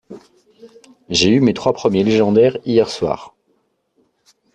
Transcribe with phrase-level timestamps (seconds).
[1.09, 3.35] J'ai eu mes trois premiers légendaires, hier soir.